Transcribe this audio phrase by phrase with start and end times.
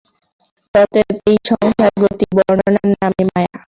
[0.75, 3.51] অতএব এই সংসারগতি-বর্ণনার নামই মায়া।